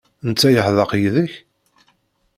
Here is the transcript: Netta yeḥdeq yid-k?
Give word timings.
Netta 0.27 0.49
yeḥdeq 0.51 0.91
yid-k? 1.01 1.33